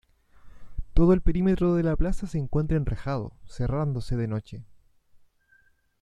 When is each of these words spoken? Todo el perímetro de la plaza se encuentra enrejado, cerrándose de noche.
Todo 0.95 1.13
el 1.13 1.21
perímetro 1.21 1.75
de 1.75 1.83
la 1.83 1.95
plaza 1.95 2.25
se 2.25 2.39
encuentra 2.39 2.75
enrejado, 2.75 3.33
cerrándose 3.45 4.17
de 4.17 4.27
noche. 4.27 4.65